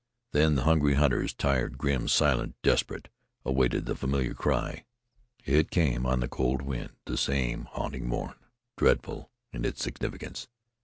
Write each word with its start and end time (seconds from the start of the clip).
Then 0.31 0.55
the 0.55 0.63
hungry 0.63 0.95
hunters, 0.95 1.31
tired, 1.31 1.77
grim, 1.77 2.07
silent, 2.07 2.55
desperate, 2.63 3.07
awaited 3.45 3.85
the 3.85 3.93
familiar 3.95 4.33
cry. 4.33 4.85
It 5.45 5.69
came 5.69 6.07
on 6.07 6.21
the 6.21 6.27
cold 6.27 6.63
wind, 6.63 6.93
the 7.05 7.17
same 7.17 7.65
haunting 7.65 8.07
mourn, 8.07 8.33
dreadful 8.75 9.29
in 9.53 9.63
its 9.63 9.83
significance. 9.83 10.47